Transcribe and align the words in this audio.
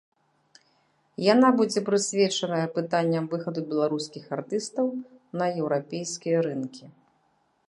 Яна 1.33 1.47
будзе 1.59 1.79
прысвечаная 1.89 2.63
пытанням 2.79 3.29
выхаду 3.35 3.59
беларускіх 3.75 4.23
артыстаў 4.39 4.85
на 5.43 5.55
еўрапейскія 5.63 6.39
рынкі. 6.51 6.85